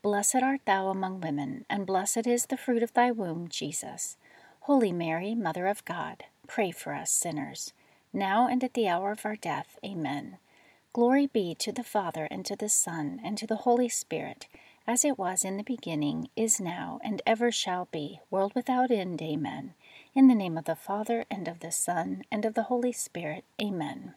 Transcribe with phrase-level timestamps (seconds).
[0.00, 4.16] Blessed art thou among women, and blessed is the fruit of thy womb, Jesus.
[4.60, 7.72] Holy Mary, Mother of God, pray for us sinners,
[8.12, 9.76] now and at the hour of our death.
[9.84, 10.38] Amen.
[10.92, 14.46] Glory be to the Father, and to the Son, and to the Holy Spirit,
[14.86, 19.20] as it was in the beginning, is now, and ever shall be, world without end.
[19.20, 19.74] Amen.
[20.14, 23.44] In the name of the Father, and of the Son, and of the Holy Spirit.
[23.60, 24.14] Amen.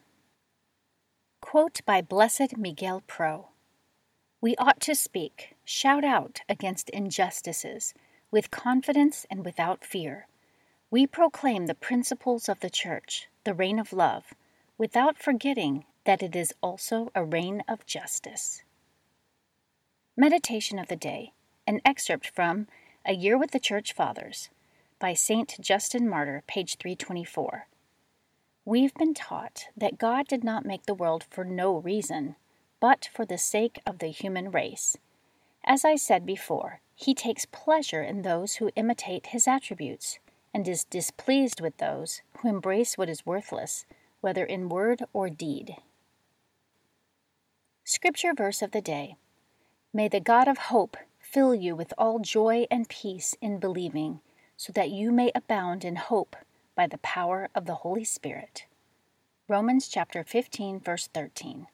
[1.40, 3.48] Quote by Blessed Miguel Pro
[4.42, 7.94] we ought to speak, shout out against injustices,
[8.32, 10.26] with confidence and without fear.
[10.90, 14.34] We proclaim the principles of the Church, the reign of love,
[14.76, 18.64] without forgetting that it is also a reign of justice.
[20.16, 21.32] Meditation of the Day,
[21.64, 22.66] an excerpt from
[23.06, 24.50] A Year with the Church Fathers
[24.98, 25.56] by St.
[25.60, 27.68] Justin Martyr, page 324.
[28.64, 32.34] We've been taught that God did not make the world for no reason
[32.82, 34.98] but for the sake of the human race.
[35.64, 40.18] As I said before, he takes pleasure in those who imitate his attributes,
[40.52, 43.86] and is displeased with those who embrace what is worthless,
[44.20, 45.76] whether in word or deed.
[47.84, 49.14] Scripture verse of the day
[49.94, 54.18] May the God of hope fill you with all joy and peace in believing,
[54.56, 56.34] so that you may abound in hope
[56.74, 58.66] by the power of the Holy Spirit.
[59.46, 61.68] Romans chapter 15, verse 13.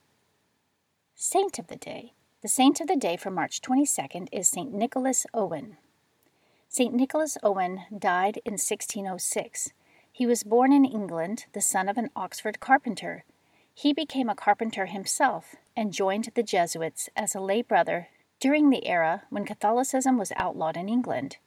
[1.21, 2.13] Saint of the Day.
[2.43, 4.73] The saint of the day for March 22nd is St.
[4.73, 5.77] Nicholas Owen.
[6.69, 6.95] St.
[6.95, 9.73] Nicholas Owen died in 1606.
[10.13, 13.25] He was born in England, the son of an Oxford carpenter.
[13.75, 18.87] He became a carpenter himself and joined the Jesuits as a lay brother during the
[18.87, 21.39] era when Catholicism was outlawed in England.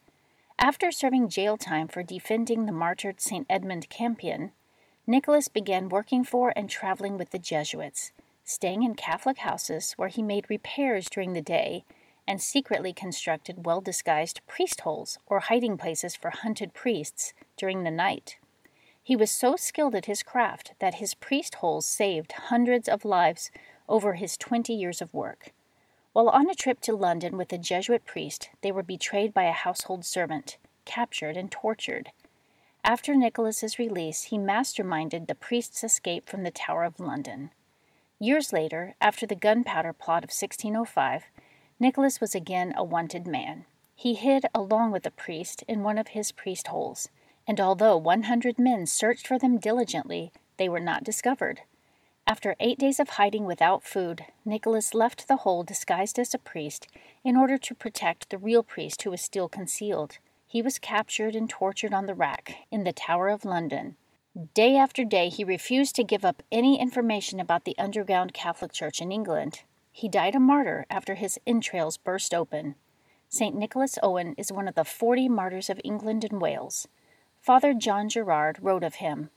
[0.59, 3.45] After serving jail time for defending the martyred St.
[3.49, 4.51] Edmund Campion,
[5.07, 8.11] Nicholas began working for and traveling with the Jesuits
[8.43, 11.83] staying in Catholic houses where he made repairs during the day
[12.27, 17.91] and secretly constructed well disguised priest holes or hiding places for hunted priests during the
[17.91, 18.37] night.
[19.03, 23.51] He was so skilled at his craft that his priest holes saved hundreds of lives
[23.89, 25.51] over his twenty years of work.
[26.13, 29.51] While on a trip to London with a Jesuit priest, they were betrayed by a
[29.51, 32.11] household servant, captured, and tortured.
[32.83, 37.51] After Nicholas's release, he masterminded the priest's escape from the Tower of London.
[38.21, 41.23] Years later, after the gunpowder plot of 1605,
[41.79, 43.65] Nicholas was again a wanted man.
[43.95, 47.09] He hid along with the priest in one of his priest holes,
[47.47, 51.61] and although 100 men searched for them diligently, they were not discovered.
[52.27, 56.87] After eight days of hiding without food, Nicholas left the hole disguised as a priest
[57.23, 60.19] in order to protect the real priest who was still concealed.
[60.45, 63.95] He was captured and tortured on the rack in the Tower of London,
[64.53, 69.01] Day after day, he refused to give up any information about the underground Catholic Church
[69.01, 69.63] in England.
[69.91, 72.75] He died a martyr after his entrails burst open.
[73.27, 73.53] St.
[73.53, 76.87] Nicholas Owen is one of the forty martyrs of England and Wales.
[77.41, 79.31] Father John Gerard wrote of him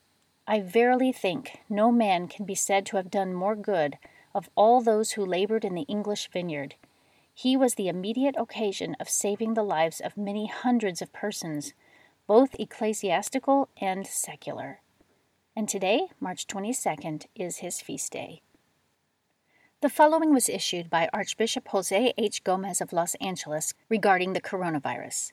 [0.46, 3.98] I verily think no man can be said to have done more good
[4.32, 6.76] of all those who labored in the English vineyard.
[7.34, 11.74] He was the immediate occasion of saving the lives of many hundreds of persons,
[12.28, 14.80] both ecclesiastical and secular
[15.56, 18.42] and today, March 22nd, is his feast day.
[19.82, 22.42] The following was issued by Archbishop Jose H.
[22.42, 25.32] Gomez of Los Angeles regarding the coronavirus.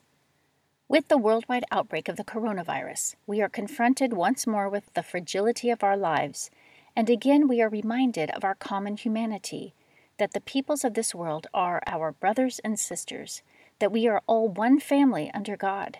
[0.88, 5.70] With the worldwide outbreak of the coronavirus, we are confronted once more with the fragility
[5.70, 6.50] of our lives,
[6.94, 9.74] and again we are reminded of our common humanity,
[10.18, 13.42] that the peoples of this world are our brothers and sisters,
[13.80, 15.98] that we are all one family under God.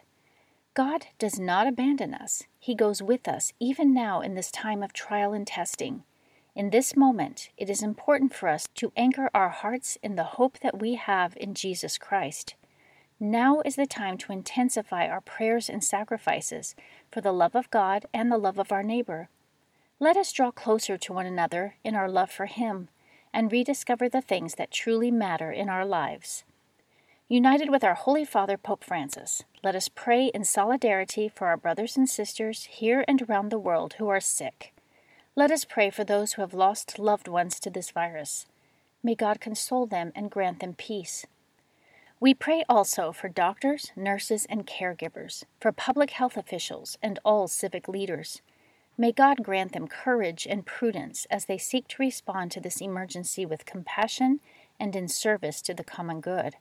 [0.75, 4.95] God does not abandon us, He goes with us even now in this time of
[4.95, 6.05] trial and testing.
[6.55, 10.59] In this moment, it is important for us to anchor our hearts in the hope
[10.61, 12.55] that we have in Jesus Christ.
[13.21, 16.75] Now is the time to intensify our prayers and sacrifices
[17.11, 19.29] for the love of God and the love of our neighbor.
[20.01, 22.89] Let us draw closer to one another in our love for Him
[23.33, 26.45] and rediscover the things that truly matter in our lives.
[27.32, 31.96] United with our Holy Father, Pope Francis, let us pray in solidarity for our brothers
[31.96, 34.75] and sisters here and around the world who are sick.
[35.34, 38.44] Let us pray for those who have lost loved ones to this virus.
[39.02, 41.25] May God console them and grant them peace.
[42.20, 47.88] We pray also for doctors, nurses, and caregivers, for public health officials, and all civic
[47.88, 48.43] leaders.
[48.99, 53.46] May God grant them courage and prudence as they seek to respond to this emergency
[53.46, 54.40] with compassion
[54.78, 56.56] and in service to the common good.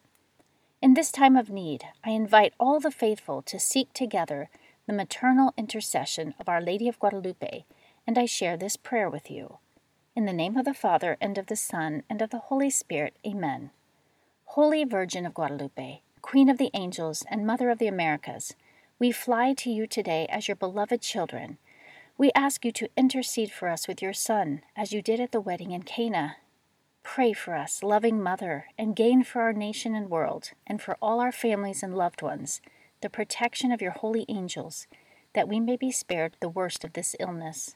[0.82, 4.50] In this time of need, I invite all the faithful to seek together
[4.88, 7.66] the maternal intercession of Our Lady of Guadalupe,
[8.08, 9.60] and I share this prayer with you.
[10.16, 13.16] In the name of the Father, and of the Son, and of the Holy Spirit,
[13.24, 13.70] Amen.
[14.46, 18.56] Holy Virgin of Guadalupe, Queen of the Angels and Mother of the Americas,
[18.98, 21.60] we fly to you today as your beloved children.
[22.18, 25.42] We ask you to intercede for us with your Son, as you did at the
[25.42, 26.38] wedding in Cana.
[27.04, 31.20] Pray for us, loving Mother, and gain for our nation and world, and for all
[31.20, 32.62] our families and loved ones,
[33.02, 34.88] the protection of your holy angels,
[35.34, 37.76] that we may be spared the worst of this illness.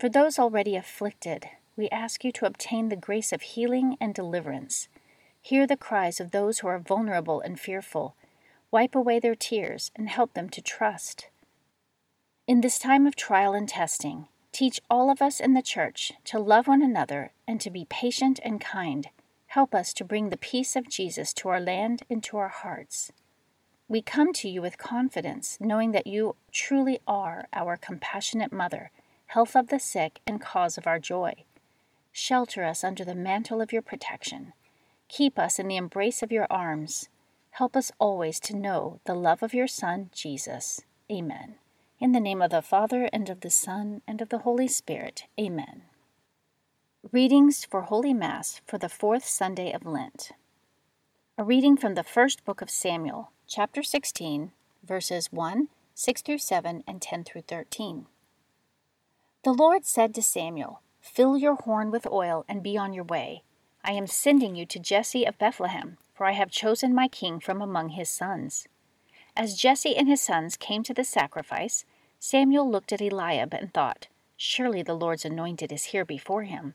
[0.00, 1.46] For those already afflicted,
[1.76, 4.88] we ask you to obtain the grace of healing and deliverance
[5.40, 8.16] Hear the cries of those who are vulnerable and fearful.
[8.70, 11.28] Wipe away their tears and help them to trust.
[12.46, 14.28] In this time of trial and testing,
[14.58, 18.40] teach all of us in the Church to love one another and to be patient
[18.42, 19.06] and kind.
[19.46, 23.12] Help us to bring the peace of Jesus to our land and to our hearts.
[23.86, 28.90] We come to you with confidence, knowing that you truly are our compassionate Mother,
[29.26, 31.44] health of the sick, and cause of our joy.
[32.10, 34.54] Shelter us under the mantle of your protection.
[35.06, 37.08] Keep us in the embrace of your arms.
[37.52, 40.80] Help us always to know the love of your Son, Jesus.
[41.08, 41.54] Amen.
[42.00, 45.24] In the name of the Father, and of the Son, and of the Holy Spirit.
[45.36, 45.82] Amen.
[47.10, 50.30] Readings for Holy Mass for the fourth Sunday of Lent.
[51.36, 54.52] A reading from the first book of Samuel, chapter 16,
[54.86, 55.66] verses 1,
[55.96, 58.06] 6 through 7, and 10 through 13.
[59.42, 63.42] The Lord said to Samuel, Fill your horn with oil and be on your way.
[63.82, 67.60] I am sending you to Jesse of Bethlehem, for I have chosen my king from
[67.60, 68.68] among his sons.
[69.38, 71.84] As Jesse and his sons came to the sacrifice,
[72.18, 76.74] Samuel looked at Eliab and thought, Surely the Lord's anointed is here before him.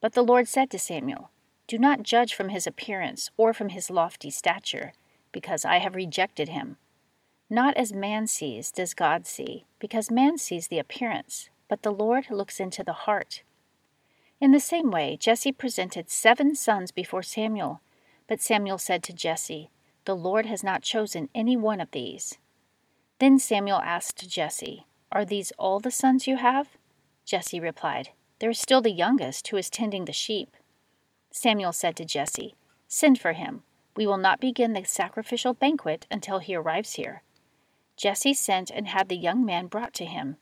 [0.00, 1.30] But the Lord said to Samuel,
[1.66, 4.92] Do not judge from his appearance or from his lofty stature,
[5.32, 6.76] because I have rejected him.
[7.50, 12.30] Not as man sees does God see, because man sees the appearance, but the Lord
[12.30, 13.42] looks into the heart.
[14.40, 17.80] In the same way, Jesse presented seven sons before Samuel.
[18.28, 19.70] But Samuel said to Jesse,
[20.04, 22.38] The Lord has not chosen any one of these.
[23.18, 26.68] Then Samuel asked Jesse, Are these all the sons you have?
[27.24, 30.56] Jesse replied, There is still the youngest, who is tending the sheep.
[31.30, 32.54] Samuel said to Jesse,
[32.88, 33.62] Send for him.
[33.94, 37.22] We will not begin the sacrificial banquet until he arrives here.
[37.96, 40.38] Jesse sent and had the young man brought to him.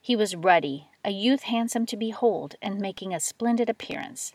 [0.00, 4.34] He was ruddy, a youth handsome to behold, and making a splendid appearance.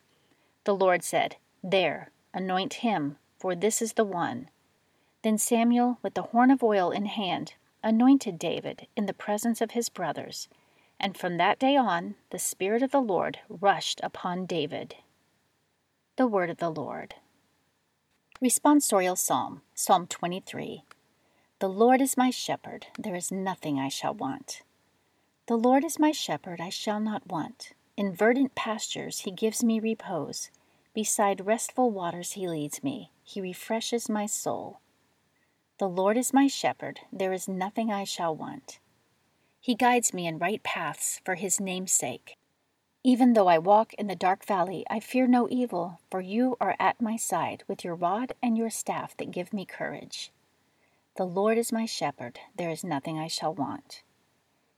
[0.64, 4.50] The Lord said, There, anoint him, for this is the one.
[5.24, 7.53] Then Samuel, with the horn of oil in hand,
[7.84, 10.48] anointed David in the presence of his brothers,
[11.00, 14.96] and from that day on the Spirit of the Lord rushed upon David.
[16.15, 17.15] The Word of the Lord.
[18.41, 20.84] Responsorial Psalm, Psalm 23.
[21.60, 24.62] The Lord is my shepherd, there is nothing I shall want.
[25.48, 27.74] The Lord is my shepherd, I shall not want.
[27.96, 30.51] In verdant pastures he gives me repose.
[30.94, 33.12] Beside restful waters he leads me.
[33.30, 34.80] He refreshes my soul.
[35.80, 38.80] The Lord is my shepherd, there is nothing I shall want.
[39.60, 42.38] He guides me in right paths for his name's sake.
[43.04, 46.78] Even though I walk in the dark valley, I fear no evil, for you are
[46.80, 50.32] at my side with your rod and your staff that give me courage.
[51.18, 54.04] The Lord is my shepherd, there is nothing I shall want.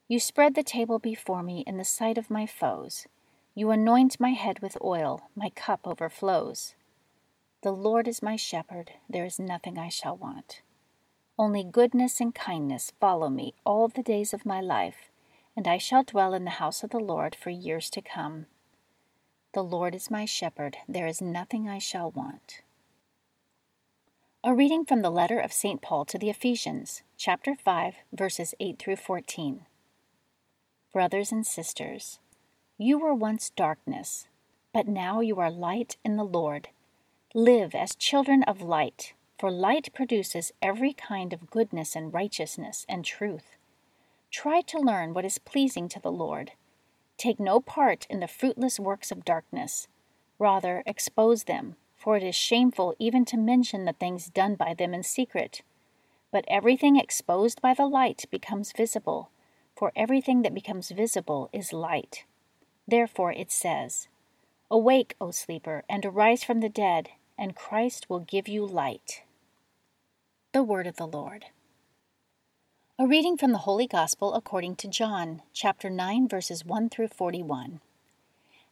[0.07, 3.05] You spread the table before me in the sight of my foes.
[3.53, 6.73] You anoint my head with oil, my cup overflows.
[7.61, 10.61] The Lord is my shepherd, there is nothing I shall want.
[11.37, 15.11] Only goodness and kindness follow me all the days of my life,
[15.57, 18.45] and I shall dwell in the house of the Lord for years to come.
[19.53, 22.61] The Lord is my shepherd, there is nothing I shall want.
[24.41, 25.81] A reading from the letter of St.
[25.81, 29.65] Paul to the Ephesians, chapter 5, verses 8 through 14.
[30.93, 32.19] Brothers and sisters,
[32.77, 34.27] you were once darkness,
[34.73, 36.69] but now you are light in the Lord.
[37.35, 43.05] Live as children of light, for light produces every kind of goodness and righteousness and
[43.05, 43.55] truth.
[44.31, 46.53] Try to learn what is pleasing to the Lord.
[47.17, 49.87] Take no part in the fruitless works of darkness.
[50.39, 54.95] Rather, expose them, for it is shameful even to mention the things done by them
[54.95, 55.61] in secret.
[56.31, 59.29] But everything exposed by the light becomes visible,
[59.75, 62.25] for everything that becomes visible is light.
[62.87, 64.07] Therefore it says,
[64.71, 67.09] Awake, O sleeper, and arise from the dead,
[67.39, 69.23] and Christ will give you light.
[70.51, 71.45] The Word of the Lord.
[72.99, 77.79] A reading from the Holy Gospel according to John, chapter 9, verses 1 through 41.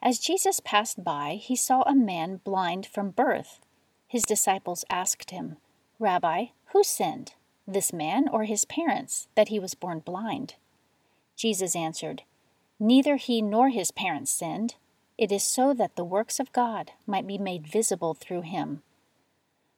[0.03, 3.61] As Jesus passed by, he saw a man blind from birth.
[4.05, 5.55] His disciples asked him,
[5.97, 10.55] Rabbi, who sinned, this man or his parents, that he was born blind?
[11.37, 12.23] Jesus answered,
[12.81, 14.75] Neither he nor his parents sinned.
[15.17, 18.83] It is so that the works of God might be made visible through him.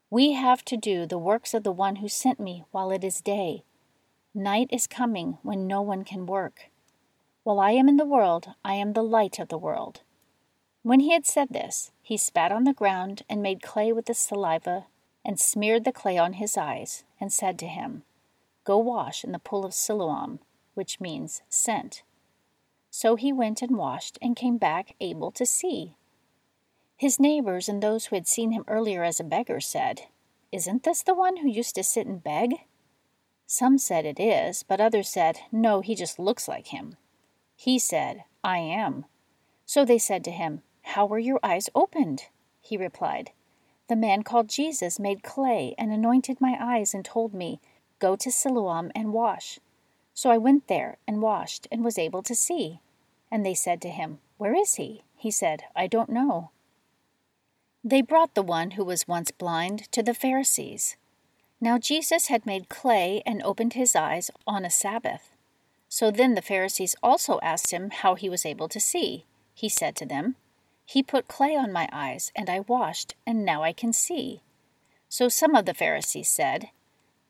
[0.09, 3.21] We have to do the works of the one who sent me while it is
[3.21, 3.63] day.
[4.33, 6.69] Night is coming when no one can work.
[7.43, 10.01] While I am in the world, I am the light of the world.
[10.83, 14.13] When he had said this, he spat on the ground and made clay with the
[14.13, 14.87] saliva
[15.23, 18.03] and smeared the clay on his eyes and said to him,
[18.63, 20.39] Go wash in the pool of Siloam,
[20.73, 22.03] which means sent.
[22.91, 25.95] So he went and washed and came back able to see.
[26.97, 30.07] His neighbors and those who had seen him earlier as a beggar said,
[30.51, 32.55] Isn't this the one who used to sit and beg?
[33.45, 36.97] Some said it is, but others said, No, he just looks like him.
[37.55, 39.05] He said, I am.
[39.65, 42.25] So they said to him, How were your eyes opened?
[42.61, 43.31] He replied,
[43.87, 47.59] The man called Jesus made clay and anointed my eyes and told me,
[47.99, 49.59] Go to Siloam and wash.
[50.19, 52.81] So I went there and washed and was able to see.
[53.31, 55.03] And they said to him, Where is he?
[55.15, 56.51] He said, I don't know.
[57.85, 60.97] They brought the one who was once blind to the Pharisees.
[61.61, 65.37] Now Jesus had made clay and opened his eyes on a Sabbath.
[65.87, 69.23] So then the Pharisees also asked him how he was able to see.
[69.53, 70.35] He said to them,
[70.85, 74.41] He put clay on my eyes, and I washed, and now I can see.
[75.07, 76.71] So some of the Pharisees said,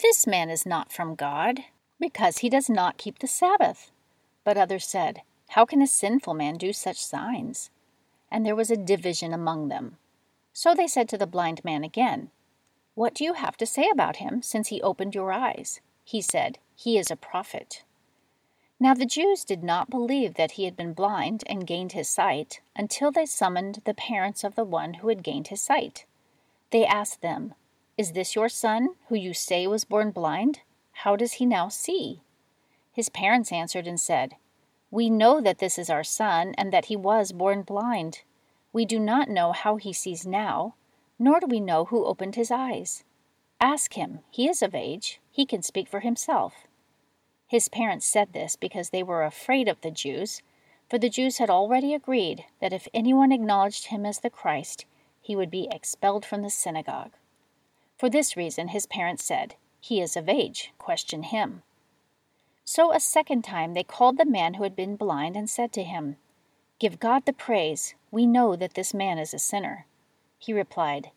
[0.02, 1.66] This man is not from God,
[2.00, 3.92] because he does not keep the Sabbath.
[4.44, 7.70] But others said, How can a sinful man do such signs?
[8.32, 9.98] And there was a division among them.
[10.54, 12.32] So they said to the blind man again,
[13.00, 15.80] what do you have to say about him since he opened your eyes?
[16.04, 17.86] He said, He is a prophet.
[18.78, 22.60] Now the Jews did not believe that he had been blind and gained his sight
[22.76, 26.04] until they summoned the parents of the one who had gained his sight.
[26.72, 27.54] They asked them,
[27.98, 30.60] Is this your son, who you say was born blind?
[31.04, 32.22] How does he now see?
[32.94, 34.36] His parents answered and said,
[34.92, 38.22] We know that this is our son, and that he was born blind.
[38.74, 40.76] We do not know how he sees now
[41.20, 43.04] nor do we know who opened his eyes.
[43.60, 46.66] Ask him, he is of age, he can speak for himself.
[47.46, 50.42] His parents said this because they were afraid of the Jews,
[50.90, 54.86] for the Jews had already agreed that if anyone acknowledged him as the Christ,
[55.22, 57.12] he would be expelled from the synagogue.
[57.98, 61.64] For this reason, his parents said, He is of age, question him.
[62.66, 65.84] So a second time they called the man who had been blind and said to
[65.84, 66.18] him,
[66.80, 69.86] Give God the praise, we know that this man is a sinner.
[70.38, 71.12] He replied,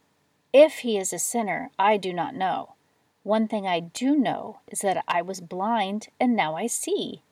[0.53, 2.75] If he is a sinner, I do not know.
[3.23, 7.23] One thing I do know is that I was blind, and now I see.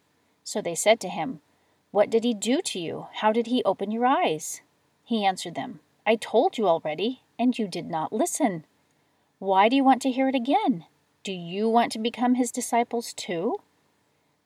[0.44, 1.40] So they said to him,
[1.90, 3.08] What did he do to you?
[3.14, 4.62] How did he open your eyes?
[5.04, 8.64] He answered them, I told you already, and you did not listen.
[9.38, 10.84] Why do you want to hear it again?
[11.23, 13.57] Do you want to become his disciples too?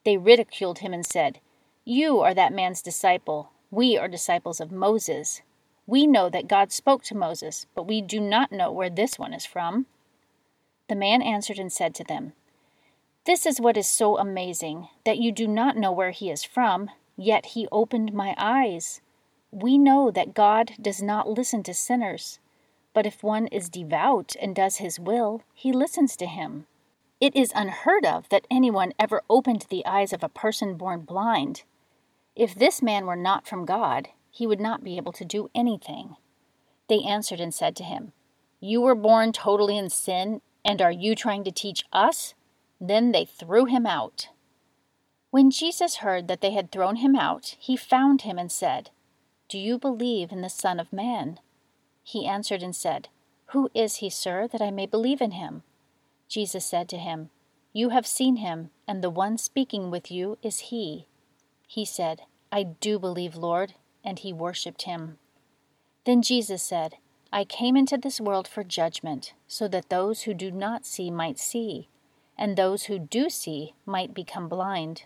[0.05, 1.39] They ridiculed him and said,
[1.85, 3.51] You are that man's disciple.
[3.71, 5.43] We are disciples of Moses.
[5.87, 9.33] We know that God spoke to Moses, but we do not know where this one
[9.33, 9.87] is from.
[10.89, 12.33] The man answered and said to them,
[13.25, 16.91] This is what is so amazing, that you do not know where he is from,
[17.17, 19.01] yet he opened my eyes.
[19.53, 22.41] We know that God does not listen to sinners,
[22.95, 26.67] but if one is devout and does his will, he listens to him.
[27.21, 31.65] It is unheard of that anyone ever opened the eyes of a person born blind.
[32.37, 36.17] If this man were not from God, he would not be able to do anything.
[36.89, 38.13] They answered and said to him,
[38.61, 42.35] You were born totally in sin, and are you trying to teach us?
[42.81, 44.29] Then they threw him out.
[45.31, 48.91] When Jesus heard that they had thrown him out, he found him and said,
[49.49, 51.41] Do you believe in the Son of Man?
[52.05, 53.09] He answered and said,
[53.47, 55.63] Who is he, sir, that I may believe in him?
[56.29, 57.31] Jesus said to him,
[57.73, 61.07] You have seen him, and the one speaking with you is he.
[61.67, 65.19] He said, I do believe, Lord, and he worshipped him.
[66.05, 66.97] Then Jesus said,
[67.33, 71.39] I came into this world for judgment, so that those who do not see might
[71.39, 71.89] see,
[72.37, 75.05] and those who do see might become blind.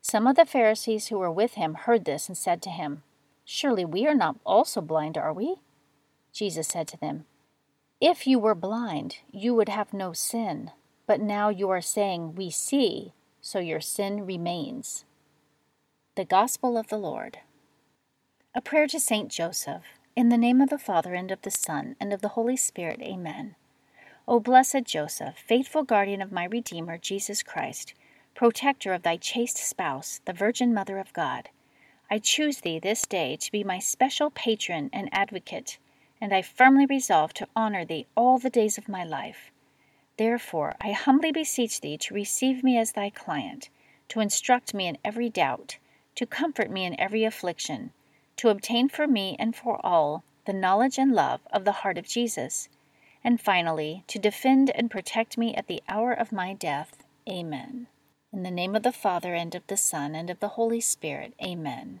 [0.00, 3.02] Some of the Pharisees who were with him heard this and said to him,
[3.44, 5.56] Surely we are not also blind, are we?
[6.36, 7.24] Jesus said to them,
[7.98, 10.70] If you were blind, you would have no sin,
[11.06, 15.06] but now you are saying, We see, so your sin remains.
[16.14, 17.38] The Gospel of the Lord.
[18.54, 19.84] A prayer to Saint Joseph.
[20.14, 23.00] In the name of the Father, and of the Son, and of the Holy Spirit.
[23.00, 23.54] Amen.
[24.28, 27.94] O blessed Joseph, faithful guardian of my Redeemer, Jesus Christ,
[28.34, 31.48] protector of thy chaste spouse, the Virgin Mother of God,
[32.10, 35.78] I choose thee this day to be my special patron and advocate,
[36.20, 39.50] and I firmly resolve to honor thee all the days of my life.
[40.16, 43.68] Therefore, I humbly beseech thee to receive me as thy client,
[44.08, 45.78] to instruct me in every doubt,
[46.14, 47.92] to comfort me in every affliction
[48.36, 52.06] to obtain for me and for all the knowledge and love of the heart of
[52.06, 52.68] Jesus,
[53.24, 57.02] and finally, to defend and protect me at the hour of my death.
[57.28, 57.88] Amen.
[58.32, 61.32] In the name of the Father, and of the Son, and of the Holy Spirit.
[61.42, 62.00] Amen.